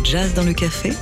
du 0.00 0.10
jazz 0.10 0.34
dans 0.34 0.42
le 0.42 0.52
café 0.52 0.92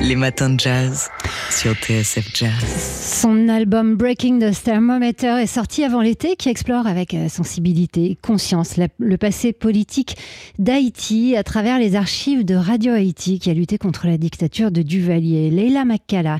Les 0.00 0.16
matins 0.16 0.50
de 0.50 0.58
jazz 0.58 1.10
sur 1.50 1.72
TSF 1.74 2.34
Jazz. 2.34 3.20
Son 3.20 3.48
album 3.48 3.96
Breaking 3.96 4.38
the 4.38 4.62
Thermometer 4.62 5.38
est 5.40 5.46
sorti 5.46 5.82
avant 5.84 6.00
l'été, 6.00 6.36
qui 6.36 6.48
explore 6.48 6.86
avec 6.86 7.14
euh, 7.14 7.28
sensibilité 7.28 8.18
conscience 8.22 8.78
le 8.98 9.16
passé 9.16 9.52
politique 9.52 10.16
d'Haïti 10.58 11.36
à 11.36 11.42
travers 11.42 11.78
les 11.78 11.96
archives 11.96 12.44
de 12.44 12.54
Radio 12.54 12.92
Haïti, 12.92 13.38
qui 13.38 13.50
a 13.50 13.54
lutté 13.54 13.78
contre 13.78 14.06
la 14.06 14.18
dictature 14.18 14.70
de 14.70 14.82
Duvalier. 14.82 15.50
Leila 15.50 15.84
Makala, 15.84 16.38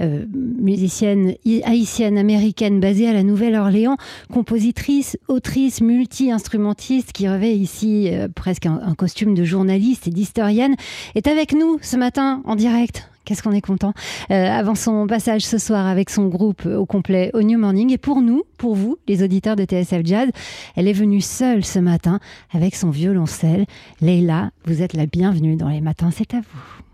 euh, 0.00 0.24
musicienne 0.32 1.34
haïtienne 1.64 2.18
américaine 2.18 2.80
basée 2.80 3.08
à 3.08 3.12
la 3.12 3.22
Nouvelle-Orléans, 3.22 3.96
compositrice, 4.32 5.18
autrice, 5.28 5.80
multi-instrumentiste, 5.80 7.12
qui 7.12 7.28
revêt 7.28 7.56
ici 7.56 8.10
euh, 8.12 8.28
presque 8.34 8.66
un 8.66 8.94
costume 8.94 9.34
de 9.34 9.44
journaliste 9.44 10.08
et 10.08 10.10
d'historienne, 10.10 10.76
est 11.14 11.26
avec 11.26 11.52
nous 11.52 11.78
ce 11.82 11.96
matin 11.96 12.42
en 12.44 12.56
direct 12.56 13.08
Qu'est-ce 13.26 13.42
qu'on 13.42 13.52
est 13.52 13.60
content. 13.60 13.92
Euh, 14.30 14.34
avant 14.34 14.76
son 14.76 15.08
passage 15.08 15.44
ce 15.44 15.58
soir 15.58 15.84
avec 15.84 16.10
son 16.10 16.28
groupe 16.28 16.64
au 16.64 16.86
complet 16.86 17.32
au 17.34 17.42
New 17.42 17.58
Morning. 17.58 17.92
Et 17.92 17.98
pour 17.98 18.22
nous, 18.22 18.44
pour 18.56 18.76
vous, 18.76 18.98
les 19.08 19.24
auditeurs 19.24 19.56
de 19.56 19.64
TSF 19.64 20.02
Jazz, 20.04 20.30
elle 20.76 20.86
est 20.86 20.92
venue 20.92 21.20
seule 21.20 21.64
ce 21.64 21.80
matin 21.80 22.20
avec 22.52 22.76
son 22.76 22.90
violoncelle. 22.90 23.66
Leila, 24.00 24.52
vous 24.64 24.80
êtes 24.80 24.94
la 24.94 25.06
bienvenue 25.06 25.56
dans 25.56 25.68
les 25.68 25.80
matins, 25.80 26.10
c'est 26.12 26.34
à 26.34 26.38
vous. 26.38 26.85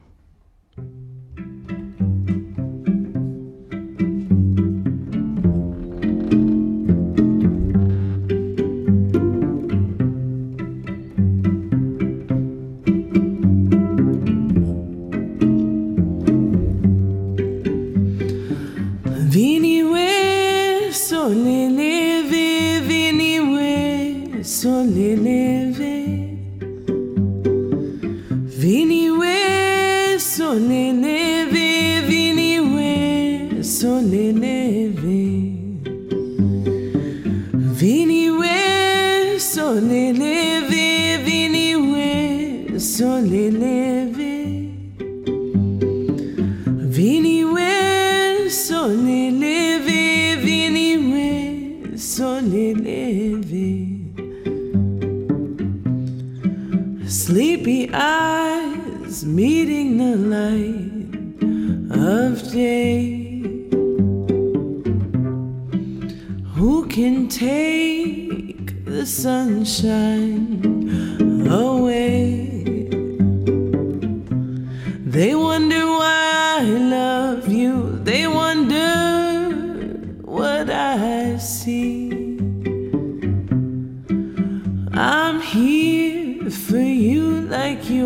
solely 42.93 43.51
living 43.51 44.62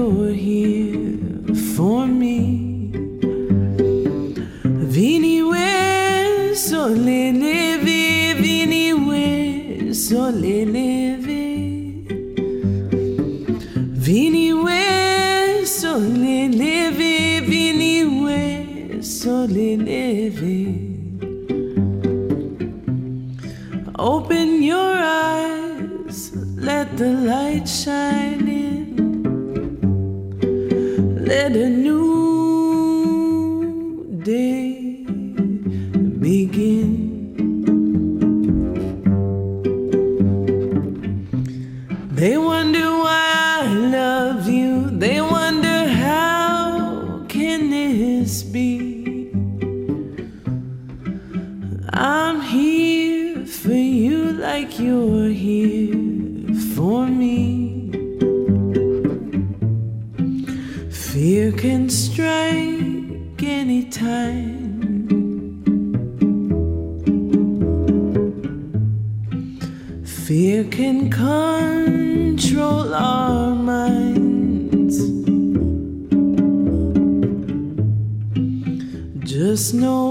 do 0.06 0.28
it 0.28 0.36
here 0.36 1.54
for 1.74 2.06
me. 2.06 2.25
like 54.76 54.84
you're 54.84 55.28
here 55.28 56.54
for 56.74 57.06
me. 57.06 57.90
Fear 60.90 61.52
can 61.52 61.88
strike 61.88 63.42
anytime. 63.42 64.54
Fear 70.04 70.64
can 70.64 71.10
control 71.10 72.94
our 72.94 73.54
minds. 73.54 74.96
Just 79.24 79.74
know. 79.74 80.05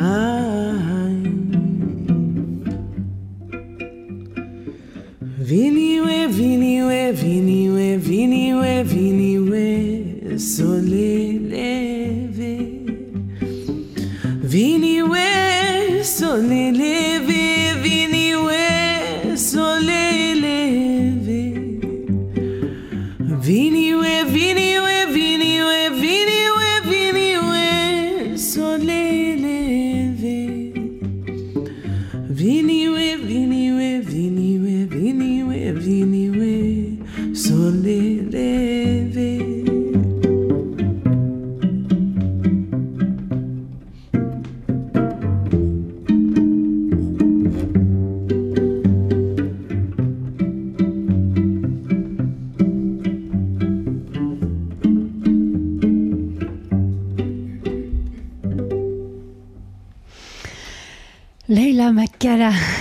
Ah. 0.00 0.27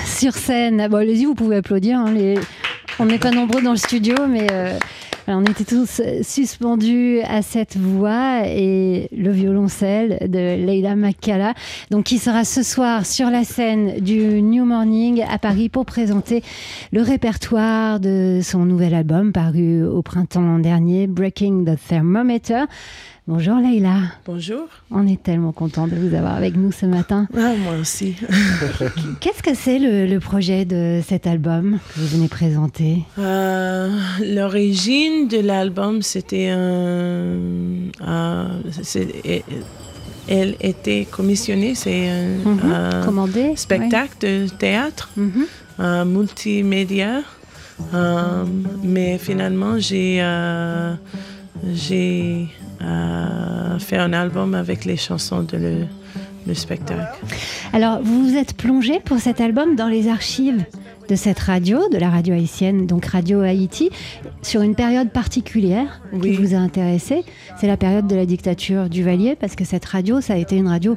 Sur 0.05 0.33
scène. 0.33 0.87
Bon, 0.89 0.97
allez-y, 0.97 1.25
vous 1.25 1.35
pouvez 1.35 1.57
applaudir. 1.57 1.99
Hein, 1.99 2.15
on 2.99 3.05
n'est 3.05 3.19
pas 3.19 3.29
nombreux 3.29 3.61
dans 3.61 3.71
le 3.71 3.77
studio, 3.77 4.15
mais 4.27 4.47
euh, 4.51 4.79
on 5.27 5.43
était 5.45 5.63
tous 5.63 6.01
suspendus 6.23 7.19
à 7.21 7.43
cette 7.43 7.77
voix 7.77 8.47
et 8.47 9.07
le 9.15 9.29
violoncelle 9.29 10.17
de 10.27 10.65
Leila 10.65 10.95
Makala, 10.95 11.53
donc 11.91 12.05
qui 12.05 12.17
sera 12.17 12.45
ce 12.45 12.63
soir 12.63 13.05
sur 13.05 13.29
la 13.29 13.43
scène 13.43 13.99
du 13.99 14.41
New 14.41 14.65
Morning 14.65 15.23
à 15.29 15.37
Paris 15.37 15.69
pour 15.69 15.85
présenter 15.85 16.41
le 16.91 17.03
répertoire 17.03 17.99
de 17.99 18.39
son 18.41 18.65
nouvel 18.65 18.95
album 18.95 19.31
paru 19.31 19.83
au 19.85 20.01
printemps 20.01 20.57
dernier, 20.57 21.05
Breaking 21.05 21.63
the 21.63 21.77
Thermometer. 21.87 22.63
Bonjour 23.29 23.57
Leïla. 23.57 24.03
Bonjour. 24.25 24.69
On 24.89 25.05
est 25.05 25.21
tellement 25.21 25.51
content 25.51 25.85
de 25.85 25.97
vous 25.97 26.15
avoir 26.15 26.33
avec 26.33 26.55
nous 26.55 26.71
ce 26.71 26.85
matin. 26.85 27.27
Ah, 27.35 27.55
moi 27.61 27.73
aussi. 27.81 28.15
Qu'est-ce 29.19 29.43
que 29.43 29.53
c'est 29.53 29.79
le, 29.79 30.17
projet 30.19 30.63
de 30.63 31.01
cet 31.05 31.27
album 31.27 31.77
que 31.93 31.99
vous 31.99 32.07
venez 32.07 32.29
présenter? 32.29 33.03
Euh, 33.19 33.89
L'origine 34.21 35.27
de 35.27 35.39
l'album, 35.39 36.01
c'était 36.03 36.47
un... 36.47 37.37
Euh, 38.07 38.61
elle 40.29 40.55
était 40.61 41.05
commissionnée, 41.11 41.75
c'est 41.75 42.07
un 42.07 42.29
mhm. 42.45 43.57
spectacle 43.57 44.15
de 44.21 44.47
théâtre 44.47 45.09
mhm. 45.17 46.05
multimédia. 46.05 47.23
Euh, 47.93 48.45
mais 48.83 49.17
finalement, 49.17 49.77
j'ai 49.79 50.23
j'ai 51.73 52.47
euh, 52.81 53.79
fait 53.79 53.97
un 53.97 54.13
album 54.13 54.55
avec 54.55 54.85
les 54.85 54.97
chansons 54.97 55.43
de 55.43 55.57
le, 55.57 56.53
spectacle. 56.53 57.19
Alors, 57.73 57.99
vous 58.01 58.29
vous 58.29 58.37
êtes 58.37 58.55
plongé 58.55 59.01
pour 59.03 59.19
cet 59.19 59.41
album 59.41 59.75
dans 59.75 59.89
les 59.89 60.07
archives 60.07 60.63
de 61.09 61.15
cette 61.15 61.39
radio, 61.39 61.89
de 61.89 61.97
la 61.97 62.09
radio 62.09 62.33
haïtienne, 62.33 62.87
donc 62.87 63.05
Radio 63.05 63.41
Haïti, 63.41 63.89
sur 64.41 64.61
une 64.61 64.73
période 64.73 65.11
particulière 65.11 66.01
qui 66.21 66.31
vous 66.31 66.53
a 66.53 66.57
intéressé. 66.57 67.25
C'est 67.59 67.67
la 67.67 67.75
période 67.75 68.07
de 68.07 68.15
la 68.15 68.25
dictature 68.25 68.87
du 68.87 69.03
Valier, 69.03 69.35
parce 69.35 69.55
que 69.55 69.65
cette 69.65 69.83
radio, 69.85 70.21
ça 70.21 70.33
a 70.33 70.37
été 70.37 70.55
une 70.55 70.69
radio, 70.69 70.95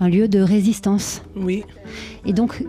un 0.00 0.08
lieu 0.08 0.26
de 0.26 0.40
résistance. 0.40 1.22
Oui. 1.36 1.62
Et 2.26 2.32
donc, 2.32 2.64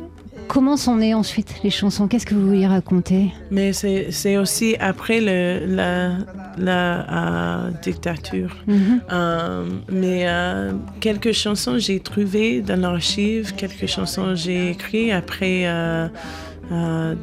Comment 0.49 0.77
sont 0.77 0.95
nées 0.95 1.13
ensuite 1.13 1.61
les 1.63 1.69
chansons? 1.69 2.07
Qu'est-ce 2.07 2.25
que 2.25 2.33
vous 2.33 2.47
vouliez 2.47 2.65
raconter? 2.65 3.31
Mais 3.51 3.71
c'est 3.71 4.37
aussi 4.37 4.75
après 4.79 5.21
le, 5.21 5.63
la, 5.67 6.13
la 6.59 7.67
euh, 7.67 7.71
dictature. 7.81 8.55
Mhm. 8.67 9.01
Euh, 9.11 9.65
mais 9.91 10.23
euh, 10.27 10.71
quelques 10.99 11.31
chansons 11.31 11.77
j'ai 11.77 11.99
trouvées 11.99 12.61
dans 12.61 12.79
l'archive, 12.79 13.53
quelques 13.55 13.87
chansons 13.87 14.35
j'ai 14.35 14.71
écrites 14.71 15.11
après 15.11 15.65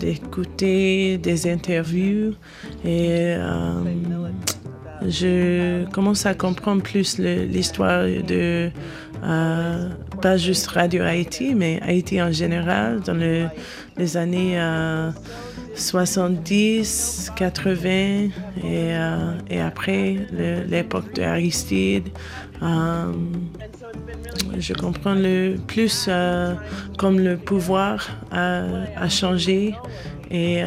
d'écouter 0.01 1.19
des 1.19 1.49
interviews 1.49 2.35
et 2.85 3.37
je 5.07 5.85
commence 5.91 6.27
à 6.27 6.35
comprendre 6.35 6.83
plus 6.83 7.19
l'histoire 7.19 8.05
de 8.05 8.71
pas 10.21 10.37
juste 10.37 10.67
Radio 10.69 11.03
Haïti, 11.05 11.55
mais 11.55 11.81
Haïti 11.83 12.21
en 12.21 12.33
général, 12.33 13.01
dans 13.01 13.15
les 13.97 14.17
années 14.17 14.59
70, 15.77 17.33
80 17.37 17.89
et, 17.89 18.31
euh, 18.65 19.33
et 19.51 19.61
après 19.61 20.17
l'époque 20.69 21.15
de 21.15 21.23
Aristide. 21.23 22.09
Euh, 22.63 23.13
je 24.59 24.73
comprends 24.73 25.15
le 25.15 25.57
plus 25.67 26.07
euh, 26.09 26.55
comme 26.99 27.19
le 27.21 27.37
pouvoir 27.37 28.09
a, 28.31 29.09
changé 29.09 29.75
et, 30.31 30.63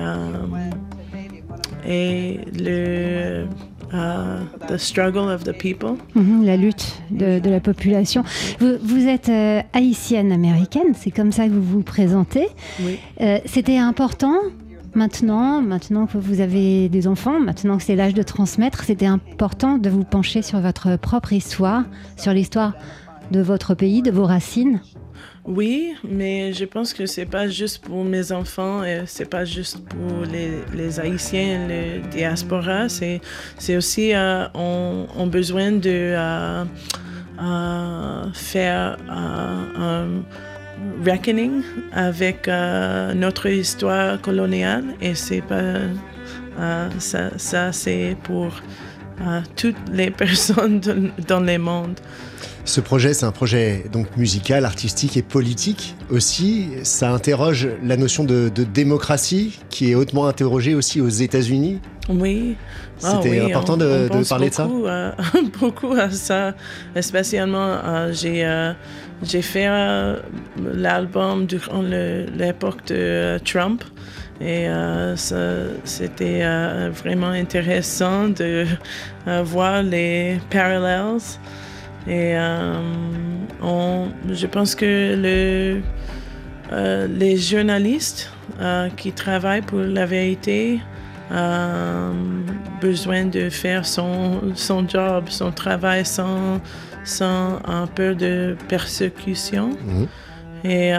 et 1.87 2.39
le 2.57 3.45
Uh, 3.91 4.45
the 4.67 4.77
struggle 4.77 5.29
of 5.29 5.43
the 5.45 5.51
people. 5.51 5.97
Mhm, 6.13 6.45
la 6.45 6.57
lutte 6.57 7.01
de, 7.09 7.39
de 7.39 7.49
la 7.49 7.59
population. 7.59 8.23
Vous, 8.59 8.73
vous 8.83 9.07
êtes 9.07 9.29
euh, 9.29 9.61
haïtienne 9.73 10.31
américaine, 10.31 10.93
c'est 10.93 11.09
comme 11.09 11.31
ça 11.31 11.47
que 11.47 11.53
vous 11.53 11.63
vous 11.63 11.81
présentez. 11.81 12.49
Oui. 12.81 12.99
Euh, 13.21 13.39
C'était 13.45 13.79
important 13.79 14.35
maintenant, 14.95 15.61
maintenant 15.61 16.05
que 16.05 16.17
vous 16.17 16.41
avez 16.41 16.89
des 16.89 17.07
enfants, 17.07 17.39
maintenant 17.39 17.77
que 17.77 17.83
c'est 17.83 17.95
l'âge 17.95 18.13
de 18.13 18.23
transmettre, 18.23 18.83
c'était 18.83 19.05
important 19.05 19.77
de 19.77 19.89
vous 19.89 20.03
pencher 20.03 20.41
sur 20.41 20.59
votre 20.59 20.97
propre 20.97 21.33
histoire, 21.33 21.83
sur 22.17 22.33
l'histoire 22.33 22.73
de 23.31 23.41
votre 23.41 23.73
pays, 23.75 24.01
de 24.01 24.11
vos 24.11 24.25
racines. 24.25 24.81
Oui, 25.45 25.95
mais 26.07 26.53
je 26.53 26.65
pense 26.65 26.93
que 26.93 27.05
c'est 27.05 27.25
pas 27.25 27.47
juste 27.47 27.79
pour 27.79 28.03
mes 28.03 28.31
enfants, 28.31 28.81
c'est 29.05 29.29
pas 29.29 29.45
juste 29.45 29.79
pour 29.87 30.25
les, 30.25 30.51
les 30.75 30.99
Haïtiens, 30.99 31.67
les 31.67 31.99
diaspora, 32.11 32.87
c'est, 32.89 33.21
aussi, 33.75 34.13
euh, 34.13 34.45
on, 34.53 35.07
on, 35.17 35.27
besoin 35.27 35.71
de 35.71 35.89
euh, 35.89 36.65
euh, 37.41 38.23
faire 38.33 38.97
un 39.09 40.23
reckoning 41.05 41.61
avec 41.93 42.47
notre 42.47 43.47
histoire 43.47 44.21
coloniale 44.21 44.83
et 45.01 45.15
c'est 45.15 45.41
pas, 45.41 45.79
ça, 46.99 47.37
ça 47.37 47.71
c'est 47.71 48.15
pour 48.23 48.51
toutes 49.55 49.77
les 49.91 50.11
personnes 50.23 50.81
dans 51.27 51.39
le 51.39 51.57
monde. 51.57 51.99
Ce 52.69 52.81
projet, 52.81 53.15
c'est 53.15 53.25
un 53.25 53.31
projet 53.31 53.85
donc 53.91 54.15
musical, 54.15 54.63
artistique 54.63 55.17
et 55.17 55.23
politique 55.23 55.95
aussi. 56.11 56.67
Ça 56.83 57.11
interroge 57.11 57.67
la 57.83 57.97
notion 57.97 58.23
de, 58.23 58.49
démocratie 58.49 59.59
qui 59.71 59.89
est 59.89 59.95
hautement 59.95 60.27
interrogée 60.27 60.75
aussi 60.75 61.01
aux 61.01 61.09
États-Unis. 61.09 61.79
Oui. 62.09 62.55
C'était 62.99 63.39
ah 63.39 63.45
important 63.45 63.75
de, 63.75 64.07
parler 64.29 64.49
de 64.49 64.53
ça. 64.53 64.67
Euh, 64.69 65.11
beaucoup 65.59 65.93
à 65.93 66.11
ça, 66.11 66.53
spécialement 67.01 67.79
euh, 67.83 68.11
j'ai 68.13 68.45
euh, 68.45 68.73
j'ai 69.23 69.41
fait 69.41 69.67
l'album 70.73 71.45
durant 71.45 71.81
l'époque 71.81 72.85
de 72.87 73.39
Trump. 73.45 73.83
Et 74.41 74.67
c'était 75.83 76.43
vraiment 76.89 77.29
intéressant 77.29 78.29
de 78.29 78.65
voir 79.43 79.83
les 79.83 80.39
parallèles 80.49 81.19
et 82.07 82.35
euh, 82.35 82.73
on, 83.61 84.07
je 84.29 84.47
pense 84.47 84.73
que 84.73 85.15
le, 85.15 85.81
euh, 86.71 87.07
les 87.07 87.37
journalistes 87.37 88.31
euh, 88.59 88.89
qui 88.95 89.11
travaillent 89.11 89.61
pour 89.61 89.79
la 89.79 90.05
vérité 90.05 90.79
ont 91.31 92.13
besoin 92.81 93.25
de 93.25 93.49
faire 93.49 93.85
son, 93.85 94.55
son 94.55 94.87
job, 94.87 95.25
son 95.29 95.51
travail 95.51 96.03
sans, 96.03 96.59
sans 97.09 97.59
un 97.65 97.87
peu 97.87 98.15
de 98.15 98.55
persécution. 98.67 99.69
Mhm. 99.69 100.07
Et 100.63 100.93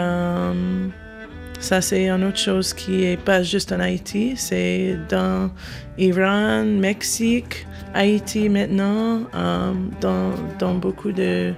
ça, 1.61 1.79
c'est 1.79 2.07
une 2.07 2.23
autre 2.23 2.39
chose 2.39 2.73
qui 2.73 2.91
n'est 2.91 3.17
pas 3.17 3.43
juste 3.43 3.71
en 3.71 3.79
Haïti, 3.79 4.33
c'est 4.35 4.97
dans 5.09 5.51
Iran, 5.99 6.65
Mexique, 6.65 7.67
Haïti 7.93 8.49
maintenant, 8.49 9.21
euh, 9.35 9.71
dans, 10.01 10.31
dans, 10.57 10.73
beaucoup 10.73 11.11
de, 11.11 11.53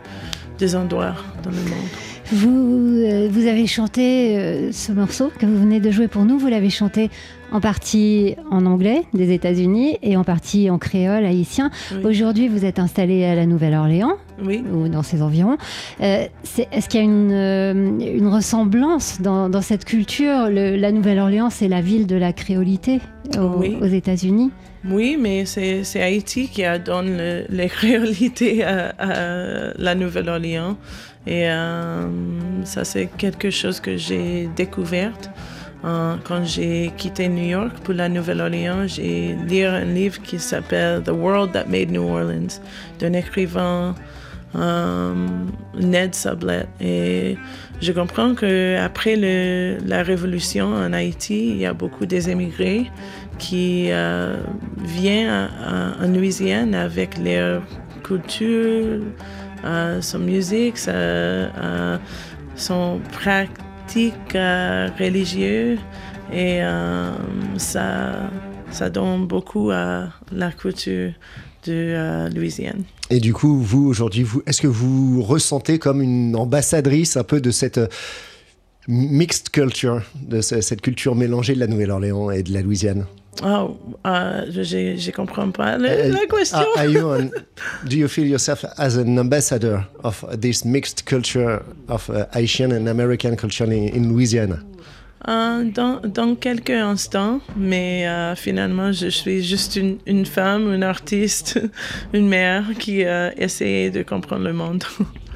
des 0.59 0.75
endroits 0.75 1.15
dans 1.41 1.51
le 1.51 1.55
monde. 1.55 1.87
Vous, 2.33 2.97
euh, 2.97 3.29
vous 3.31 3.47
avez 3.47 3.65
chanté 3.65 4.37
euh, 4.37 4.71
ce 4.73 4.91
morceau 4.91 5.31
que 5.39 5.45
vous 5.45 5.57
venez 5.57 5.79
de 5.79 5.89
jouer 5.89 6.09
pour 6.09 6.25
nous, 6.25 6.37
vous 6.37 6.47
l'avez 6.47 6.69
chanté 6.69 7.09
en 7.53 7.61
partie 7.61 8.35
en 8.51 8.65
anglais 8.65 9.03
des 9.13 9.31
États-Unis 9.31 9.99
et 10.03 10.17
en 10.17 10.25
partie 10.25 10.69
en 10.69 10.79
créole 10.79 11.23
haïtien. 11.23 11.71
Aujourd'hui, 12.03 12.49
vous 12.49 12.65
êtes 12.65 12.79
installé 12.79 13.23
à 13.23 13.35
la 13.35 13.45
Nouvelle-Orléans 13.45 14.17
oui. 14.41 14.63
ou 14.73 14.87
dans 14.87 15.03
ses 15.03 15.21
environs. 15.21 15.57
Est-ce 15.99 16.89
qu'il 16.89 16.99
y 16.99 17.03
a 17.03 17.05
une, 17.05 18.01
une 18.01 18.27
ressemblance 18.27 19.21
dans, 19.21 19.49
dans, 19.49 19.61
cette 19.61 19.85
culture 19.85 20.49
La 20.49 20.91
Nouvelle-Orléans, 20.91 21.49
c'est 21.49 21.67
la 21.67 21.81
ville 21.81 22.07
de 22.07 22.15
la 22.15 22.33
créolité 22.33 22.99
aux 23.37 23.85
États-Unis? 23.85 24.51
Oui, 24.85 25.17
mais 25.17 25.45
c'est 25.45 26.01
Haïti 26.01 26.49
qui 26.49 26.65
a 26.65 26.77
donné 26.77 27.45
les 27.49 27.67
créolités 27.69 28.63
à, 28.63 29.73
la 29.77 29.95
Nouvelle-Orléans. 29.95 30.77
Et 31.25 31.49
euh, 31.49 32.05
ça, 32.65 32.83
c'est 32.83 33.05
quelque 33.17 33.49
chose 33.49 33.79
que 33.79 33.95
j'ai 33.95 34.49
découvert. 34.57 35.13
Euh, 35.85 36.15
quand 36.25 36.43
j'ai 36.45 36.91
quitté 36.97 37.29
New 37.29 37.45
York 37.45 37.71
pour 37.83 37.93
la 37.93 38.09
Nouvelle-Orléans, 38.09 38.87
j'ai 38.87 39.35
lu 39.49 39.63
un 39.63 39.85
livre 39.85 40.21
qui 40.21 40.37
s'appelle 40.37 41.01
The 41.03 41.11
World 41.11 41.53
That 41.53 41.65
Made 41.65 41.91
New 41.91 42.03
Orleans 42.03 42.59
d'un 42.99 43.13
écrivain 43.13 43.95
euh, 44.55 45.13
Ned 45.79 46.13
Sublette. 46.13 46.67
Et 46.79 47.37
je 47.81 47.91
comprends 47.91 48.35
qu'après 48.35 49.15
la 49.15 50.03
révolution 50.03 50.67
en 50.67 50.93
Haïti, 50.93 51.49
il 51.49 51.57
y 51.57 51.65
a 51.65 51.73
beaucoup 51.73 52.05
des 52.05 52.29
émigrés 52.29 52.91
qui 53.39 53.87
euh, 53.89 54.37
vient 54.83 55.49
en 56.01 56.07
Louisiane 56.07 56.75
avec 56.75 57.17
leur 57.17 57.63
culture, 58.03 59.01
euh, 59.65 60.01
son 60.01 60.19
musique, 60.19 60.77
son 62.55 63.01
pratique 63.11 64.33
religieuse 64.33 65.79
et 66.31 66.61
ça, 67.57 68.29
ça 68.69 68.89
donne 68.89 69.25
beaucoup 69.27 69.71
à 69.71 70.09
la 70.31 70.51
culture 70.51 71.11
de 71.65 72.29
Louisiane. 72.35 72.83
Et 73.13 73.19
du 73.19 73.31
coup, 73.31 73.59
vous 73.59 73.87
aujourd'hui, 73.87 74.23
vous, 74.23 74.41
est-ce 74.47 74.59
que 74.59 74.65
vous 74.65 75.21
ressentez 75.21 75.77
comme 75.77 76.01
une 76.01 76.35
ambassadrice 76.35 77.15
un 77.15 77.23
peu 77.23 77.41
de 77.41 77.51
cette 77.51 77.79
mixed 78.87 79.51
culture, 79.51 80.01
de 80.15 80.41
cette 80.41 80.81
culture 80.81 81.13
mélangée 81.13 81.53
de 81.53 81.59
la 81.59 81.67
Nouvelle-Orléans 81.67 82.31
et 82.31 82.41
de 82.41 82.51
la 82.51 82.63
Louisiane? 82.63 83.05
Oh, 83.43 83.77
uh, 84.03 84.49
je 84.49 84.95
ne 84.95 85.11
comprends 85.11 85.51
pas 85.51 85.77
la, 85.77 86.07
uh, 86.07 86.11
la 86.11 86.25
question. 86.25 86.57
Are, 86.75 86.87
you 86.87 87.07
an, 87.07 87.29
do 87.87 87.97
you 87.97 88.07
feel 88.07 88.25
yourself 88.25 88.65
as 88.79 88.97
an 88.97 89.19
ambassador 89.19 89.85
of 90.03 90.25
this 90.41 90.65
mixed 90.65 91.05
culture 91.05 91.61
of 91.89 92.09
uh, 92.09 92.25
Haitian 92.33 92.71
and 92.71 92.87
American 92.87 93.35
culture 93.35 93.65
in, 93.65 93.89
in 93.89 94.11
Louisiana? 94.11 94.63
Uh, 95.25 95.63
dans, 95.73 96.01
dans, 96.03 96.35
quelques 96.35 96.71
instants, 96.71 97.39
mais 97.55 98.05
uh, 98.05 98.35
finalement, 98.35 98.91
je 98.91 99.07
suis 99.07 99.41
juste 99.41 99.77
une, 99.77 99.97
une, 100.05 100.25
femme, 100.25 100.73
une 100.73 100.83
artiste, 100.83 101.61
une 102.13 102.27
mère 102.27 102.65
qui 102.77 103.05
a 103.05 103.31
essayé 103.41 103.89
de 103.89 104.03
comprendre 104.03 104.43
le 104.43 104.51
monde. 104.51 104.83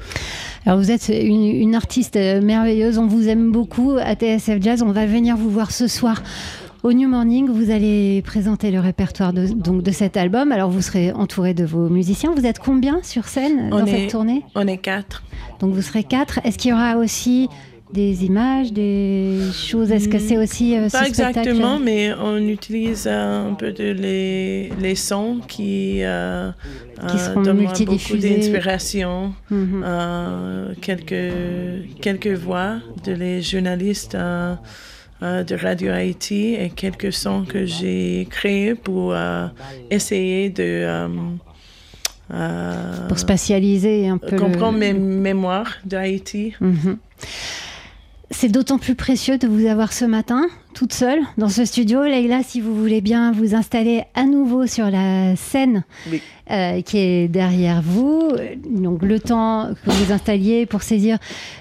Alors 0.66 0.78
vous 0.78 0.90
êtes 0.90 1.08
une, 1.08 1.46
une, 1.46 1.74
artiste 1.74 2.16
merveilleuse, 2.16 2.98
on 2.98 3.06
vous 3.06 3.28
aime 3.28 3.50
beaucoup 3.50 3.92
à 3.98 4.14
TSF 4.14 4.60
Jazz, 4.60 4.82
on 4.82 4.92
va 4.92 5.06
venir 5.06 5.38
vous 5.38 5.48
voir 5.48 5.70
ce 5.70 5.86
soir 5.86 6.22
au 6.82 6.92
New 6.92 7.08
Morning, 7.08 7.48
vous 7.48 7.70
allez 7.70 8.22
présenter 8.22 8.70
le 8.70 8.80
répertoire 8.80 9.32
de, 9.32 9.46
donc, 9.46 9.82
de 9.82 9.90
cet 9.90 10.16
album. 10.16 10.52
Alors, 10.52 10.70
vous 10.70 10.82
serez 10.82 11.12
entouré 11.12 11.52
de 11.52 11.64
vos 11.64 11.88
musiciens. 11.88 12.32
Vous 12.34 12.46
êtes 12.46 12.60
combien 12.60 13.00
sur 13.02 13.26
scène 13.26 13.70
dans 13.70 13.84
cette 13.84 14.10
tournée? 14.10 14.44
On 14.54 14.66
est 14.68 14.78
quatre. 14.78 15.24
Donc, 15.60 15.74
vous 15.74 15.82
serez 15.82 16.04
quatre. 16.04 16.38
Est-ce 16.44 16.56
qu'il 16.56 16.70
y 16.70 16.74
aura 16.74 16.96
aussi 16.96 17.48
des 17.92 18.24
images, 18.24 18.72
des 18.72 19.38
choses 19.52 19.90
Est-ce 19.90 20.08
que 20.08 20.18
c'est 20.18 20.36
aussi 20.36 20.76
euh, 20.76 20.88
Pas 20.90 21.06
exactement, 21.06 21.78
mais 21.78 22.12
on 22.12 22.36
utilise 22.36 23.06
un 23.06 23.54
peu 23.54 23.72
de 23.72 23.90
les, 23.90 24.70
les 24.80 24.94
sons 24.94 25.40
qui, 25.46 26.02
euh, 26.02 26.50
qui 27.08 27.16
euh, 27.16 27.18
seront 27.18 27.42
donnent 27.42 27.64
beaucoup 27.64 28.16
d'inspiration, 28.16 29.32
mhm. 29.50 29.82
euh, 29.84 30.74
quelques, 30.80 32.00
quelques 32.00 32.26
voix 32.38 32.76
de 33.04 33.12
les 33.12 33.42
journalistes 33.42 34.16
euh, 35.20 35.42
de 35.42 35.56
Radio 35.56 35.90
Haïti 35.90 36.54
et 36.54 36.70
quelques 36.70 37.12
sons 37.12 37.44
que 37.44 37.66
j'ai 37.66 38.28
créés 38.30 38.76
pour 38.76 39.12
euh, 39.12 39.48
essayer 39.90 40.48
de... 40.48 41.08
Euh, 42.30 43.08
pour 43.08 43.18
spatialiser 43.18 44.06
un 44.06 44.18
peu... 44.18 44.36
Comprendre 44.36 44.78
mes 44.78 44.92
mémoires 44.92 45.78
d'Haïti. 45.84 46.54
Mhm. 46.60 46.98
C'est 48.30 48.50
d'autant 48.50 48.76
plus 48.76 48.94
précieux 48.94 49.38
de 49.38 49.48
vous 49.48 49.66
avoir 49.66 49.92
ce 49.92 50.04
matin, 50.04 50.48
toute 50.74 50.92
seule, 50.92 51.20
dans 51.38 51.48
ce 51.48 51.64
studio. 51.64 52.02
Leïla, 52.04 52.42
si 52.42 52.60
vous 52.60 52.74
voulez 52.74 53.00
bien 53.00 53.32
vous 53.32 53.54
installer 53.54 54.04
à 54.14 54.24
nouveau 54.24 54.66
sur 54.66 54.90
la 54.90 55.34
scène 55.34 55.82
euh, 56.50 56.82
qui 56.82 56.98
est 56.98 57.28
derrière 57.28 57.80
vous. 57.80 58.30
Donc, 58.68 59.02
le 59.02 59.18
temps 59.18 59.70
que 59.82 59.90
vous 59.90 60.12
installiez 60.12 60.66
pour 60.66 60.82
saisir 60.82 61.16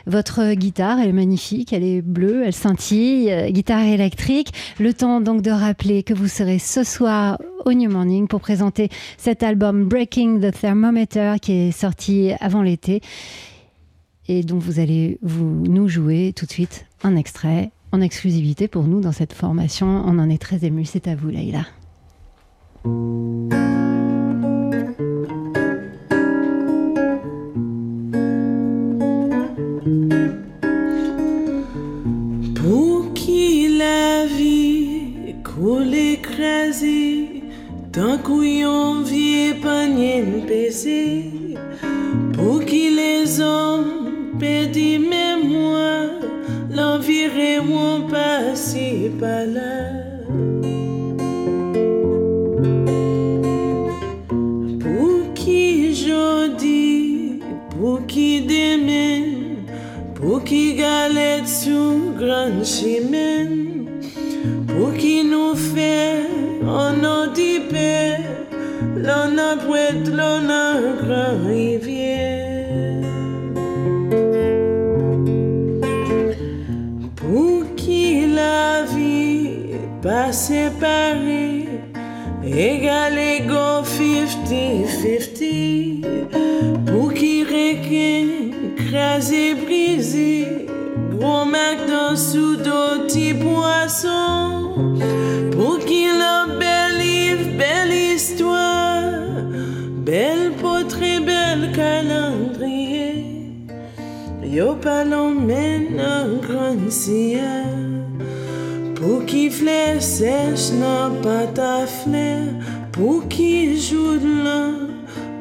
votre 0.07 0.53
guitare, 0.55 1.00
elle 1.00 1.09
est 1.09 1.13
magnifique, 1.13 1.71
elle 1.71 1.86
est 1.86 2.01
bleue, 2.01 2.43
elle 2.45 2.53
scintille, 2.53 3.31
euh, 3.31 3.50
guitare 3.50 3.83
électrique. 3.83 4.50
Le 4.77 4.93
temps 4.93 5.21
donc 5.21 5.41
de 5.41 5.51
rappeler 5.51 6.03
que 6.03 6.13
vous 6.13 6.27
serez 6.27 6.59
ce 6.59 6.83
soir 6.83 7.39
au 7.63 7.71
New 7.71 7.89
Morning 7.89 8.27
pour 8.27 8.41
présenter 8.41 8.89
cet 9.17 9.41
album 9.41 9.86
Breaking 9.86 10.41
the 10.41 10.51
Thermometer 10.51 11.36
qui 11.41 11.53
est 11.53 11.71
sorti 11.71 12.33
avant 12.41 12.62
l'été 12.62 13.01
et 14.27 14.43
dont 14.43 14.57
vous 14.57 14.79
allez 14.79 15.17
vous, 15.22 15.63
nous 15.67 15.88
jouer 15.88 16.34
tout 16.36 16.46
de 16.46 16.51
suite 16.51 16.86
un 17.03 17.15
extrait 17.15 17.72
en 17.91 18.01
exclusivité 18.01 18.67
pour 18.67 18.84
nous 18.84 19.01
dans 19.01 19.12
cette 19.12 19.34
formation. 19.34 19.88
On 19.88 20.19
en 20.19 20.29
est 20.29 20.41
très 20.41 20.65
ému. 20.65 20.86
C'est 20.86 21.07
à 21.07 21.15
vous, 21.15 21.29
Leïla. 21.29 21.65
Pour 32.55 33.13
qui 33.13 33.77
la 33.77 34.25
vie 34.25 35.36
coule 35.43 35.93
écrasée, 35.93 37.43
d'un 37.93 38.17
couillon 38.17 39.01
vieux 39.01 39.55
panier 39.62 40.24
baisé, 40.48 41.31
pour 42.34 42.63
qui 42.65 42.89
les 42.89 43.39
hommes 43.41 43.76
Pedi 44.39 45.00
mémoire, 45.00 46.22
l'environnement 46.70 48.08
passé 48.08 49.12
par 49.20 49.46
là. 49.46 49.77
Pour 54.79 55.34
qui 55.34 55.96
jodi, 55.96 57.39
pour 57.72 58.06
qui 58.06 58.41
demain, 58.41 59.24
pour 60.15 60.44
qui 60.44 60.75
galette 60.75 61.48
sous 61.48 62.13
grand 62.17 62.63
chemin, 62.63 63.48
pour 64.67 64.94
qui 64.94 65.24
nous 65.24 65.56
fait 65.56 66.27
on 66.63 67.03
a 67.03 67.27
dit 67.34 67.62
l'on 68.96 69.38
a 69.38 69.56
l'on 69.56 70.50
a 70.50 70.63
grand 71.01 71.48
rivière. 71.48 71.66
Pas 80.07 80.31
séparés, 80.31 81.67
égal 82.45 83.17
égaux 83.17 83.83
50-50, 83.83 86.05
pour 86.85 87.13
qui 87.13 87.43
requin, 87.43 88.51
crasé, 88.77 89.53
brisé, 89.53 90.65
gros 91.11 91.43
mac 91.43 91.79
dans 91.89 92.15
sous 92.15 92.55
d'autres 92.55 93.33
poissons, 93.47 94.95
pour 95.51 95.79
qui 95.79 96.05
la 96.23 96.45
belle 96.61 96.97
livre, 97.05 97.49
belle 97.57 97.93
histoire, 98.15 99.43
belle 100.09 100.53
portrait, 100.61 101.19
belle 101.19 101.73
calendrier, 101.75 103.25
yo 104.41 104.75
pas 104.75 105.03
l'emmène 105.03 105.99
un 105.99 106.37
grand 106.47 106.89
ciel. 106.89 107.76
Pour 109.00 109.25
qui 109.27 109.51
fleur 109.51 110.01
sèche 110.01 110.72
n'a 110.72 111.12
pas 111.22 111.46
ta 111.54 111.86
fleur, 111.86 112.48
pour 112.92 113.27
qui 113.27 113.80
joue 113.80 114.18
là, 114.44 114.72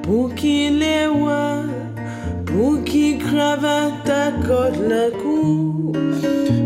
pour 0.02 0.34
qui 0.34 0.68
les 0.68 1.06
voit, 1.06 1.62
pour 2.44 2.84
qui 2.84 3.16
cravate 3.16 4.04
ta 4.04 4.30
côte 4.46 4.78
la 4.86 5.10
cou, 5.22 5.92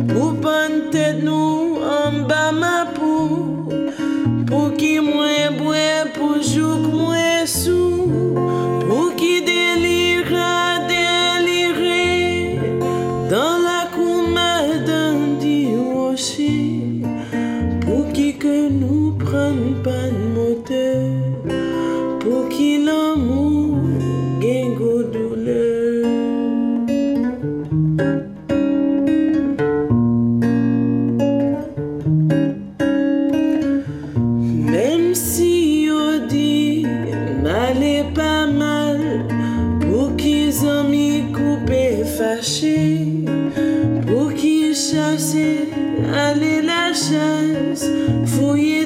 pour 0.08 0.34
tête 0.90 1.22
nous 1.22 1.76
en 1.76 2.26
bas 2.26 2.50
ma 2.50 2.86
peau, 2.86 3.68
pour 4.48 4.74
qui 4.74 4.98
moins 4.98 5.52
bois, 5.56 6.10
pour 6.14 6.42
jouer 6.42 6.76
moins 6.76 6.89
for 48.26 48.56
you. 48.56 48.79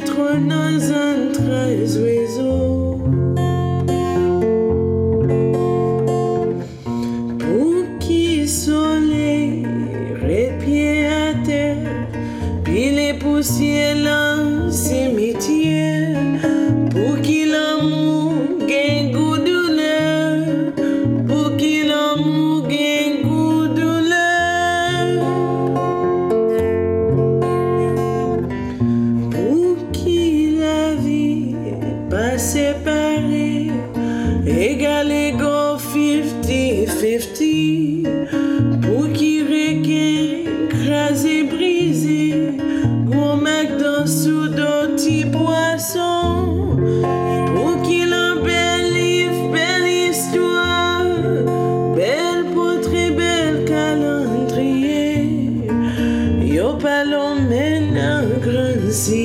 see 58.94 59.23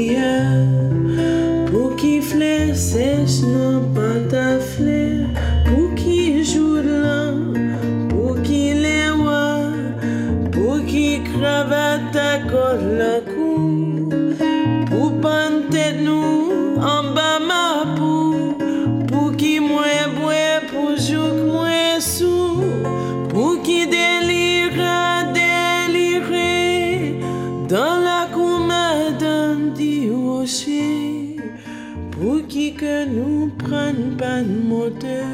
Pour 32.12 32.48
qui 32.48 32.74
que 32.74 33.06
nous 33.06 33.50
prenne 33.58 34.18
pas 34.18 34.42
de 34.42 34.62
moteur 34.68 35.26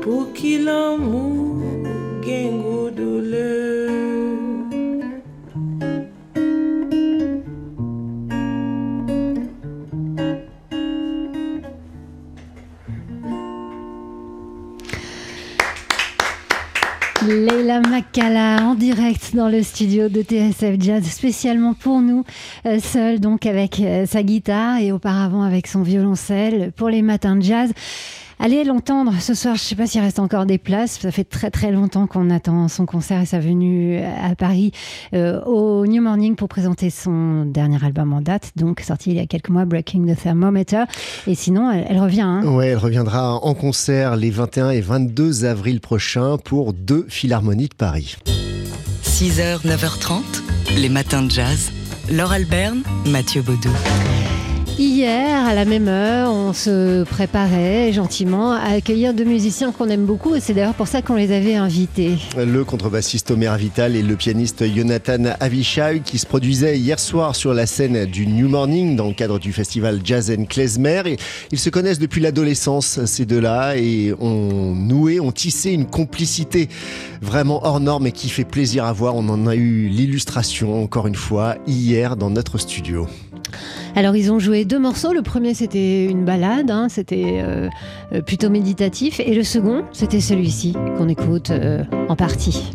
Pour 0.00 0.32
qui 0.32 0.58
l'amour 0.58 1.56
Makala 18.20 18.62
en 18.64 18.74
direct 18.74 19.34
dans 19.34 19.48
le 19.48 19.62
studio 19.62 20.10
de 20.10 20.20
TSF 20.20 20.76
Jazz, 20.78 21.04
spécialement 21.04 21.72
pour 21.72 22.00
nous, 22.02 22.24
euh, 22.66 22.78
seule 22.78 23.18
donc 23.18 23.46
avec 23.46 23.80
euh, 23.80 24.04
sa 24.04 24.22
guitare 24.22 24.78
et 24.78 24.92
auparavant 24.92 25.42
avec 25.42 25.66
son 25.66 25.82
violoncelle 25.82 26.70
pour 26.76 26.90
les 26.90 27.00
matins 27.00 27.36
de 27.36 27.42
jazz. 27.42 27.72
Allez 28.42 28.64
l'entendre 28.64 29.12
ce 29.20 29.34
soir, 29.34 29.54
je 29.54 29.60
ne 29.62 29.64
sais 29.66 29.74
pas 29.74 29.86
s'il 29.86 30.00
reste 30.00 30.18
encore 30.18 30.46
des 30.46 30.56
places, 30.56 30.98
ça 31.00 31.10
fait 31.10 31.24
très 31.24 31.50
très 31.50 31.70
longtemps 31.70 32.06
qu'on 32.06 32.30
attend 32.30 32.68
son 32.68 32.86
concert 32.86 33.20
et 33.20 33.26
sa 33.26 33.38
venue 33.38 33.98
à 33.98 34.34
Paris 34.34 34.72
euh, 35.12 35.42
au 35.42 35.86
New 35.86 36.02
Morning 36.02 36.36
pour 36.36 36.48
présenter 36.48 36.88
son 36.88 37.44
dernier 37.44 37.84
album 37.84 38.14
en 38.14 38.22
date, 38.22 38.52
donc 38.56 38.80
sorti 38.80 39.10
il 39.10 39.16
y 39.16 39.20
a 39.20 39.26
quelques 39.26 39.50
mois, 39.50 39.66
Breaking 39.66 40.06
the 40.06 40.18
Thermometer. 40.18 40.84
Et 41.26 41.34
sinon, 41.34 41.70
elle, 41.70 41.84
elle 41.86 42.00
revient. 42.00 42.22
Hein. 42.22 42.44
Ouais, 42.46 42.68
elle 42.68 42.78
reviendra 42.78 43.34
en 43.34 43.52
concert 43.52 44.16
les 44.16 44.30
21 44.30 44.70
et 44.70 44.80
22 44.80 45.44
avril 45.44 45.82
prochains 45.82 46.38
pour 46.38 46.72
deux 46.72 47.04
philharmonies 47.10 47.68
de 47.68 47.74
Paris. 47.74 48.16
6h, 49.02 49.66
9h30, 49.66 50.22
les 50.78 50.88
matins 50.88 51.22
de 51.22 51.30
jazz. 51.30 51.70
Laure 52.10 52.32
Alberne, 52.32 52.82
Mathieu 53.04 53.42
Baudou. 53.42 53.70
Hier, 54.82 55.46
à 55.46 55.54
la 55.54 55.66
même 55.66 55.88
heure, 55.88 56.32
on 56.32 56.54
se 56.54 57.04
préparait 57.04 57.92
gentiment 57.92 58.52
à 58.52 58.76
accueillir 58.76 59.12
deux 59.12 59.26
musiciens 59.26 59.72
qu'on 59.72 59.90
aime 59.90 60.06
beaucoup 60.06 60.34
et 60.34 60.40
c'est 60.40 60.54
d'ailleurs 60.54 60.72
pour 60.72 60.88
ça 60.88 61.02
qu'on 61.02 61.16
les 61.16 61.32
avait 61.32 61.54
invités. 61.54 62.12
Le 62.34 62.64
contrebassiste 62.64 63.30
Omer 63.30 63.54
Vital 63.58 63.94
et 63.94 64.00
le 64.00 64.16
pianiste 64.16 64.64
Jonathan 64.74 65.34
Avishai 65.38 66.00
qui 66.02 66.16
se 66.16 66.24
produisaient 66.24 66.78
hier 66.78 66.98
soir 66.98 67.36
sur 67.36 67.52
la 67.52 67.66
scène 67.66 68.06
du 68.06 68.26
New 68.26 68.48
Morning 68.48 68.96
dans 68.96 69.08
le 69.08 69.12
cadre 69.12 69.38
du 69.38 69.52
festival 69.52 70.00
Jazz 70.02 70.30
and 70.30 70.46
Klezmer. 70.46 71.02
Ils 71.52 71.58
se 71.58 71.68
connaissent 71.68 71.98
depuis 71.98 72.22
l'adolescence, 72.22 73.04
ces 73.04 73.26
deux-là, 73.26 73.76
et 73.76 74.14
ont 74.18 74.74
noué, 74.74 75.20
ont 75.20 75.30
tissé 75.30 75.72
une 75.72 75.84
complicité 75.84 76.70
vraiment 77.20 77.66
hors 77.66 77.80
norme 77.80 78.06
et 78.06 78.12
qui 78.12 78.30
fait 78.30 78.46
plaisir 78.46 78.86
à 78.86 78.94
voir. 78.94 79.14
On 79.14 79.28
en 79.28 79.46
a 79.46 79.56
eu 79.56 79.88
l'illustration 79.88 80.82
encore 80.82 81.06
une 81.06 81.16
fois 81.16 81.56
hier 81.66 82.16
dans 82.16 82.30
notre 82.30 82.56
studio. 82.56 83.06
Alors 83.96 84.16
ils 84.16 84.32
ont 84.32 84.38
joué 84.38 84.64
deux 84.64 84.78
morceaux. 84.78 85.12
Le 85.12 85.22
premier 85.22 85.54
c'était 85.54 86.06
une 86.06 86.24
balade, 86.24 86.70
hein, 86.70 86.88
c'était 86.88 87.40
euh, 87.42 87.68
euh, 88.12 88.22
plutôt 88.22 88.50
méditatif, 88.50 89.20
et 89.20 89.34
le 89.34 89.42
second 89.42 89.84
c'était 89.92 90.20
celui-ci 90.20 90.74
qu'on 90.96 91.08
écoute 91.08 91.50
euh, 91.50 91.82
en 92.08 92.16
partie. 92.16 92.72